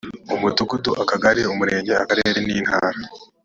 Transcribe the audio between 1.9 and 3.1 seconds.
akarere n’intara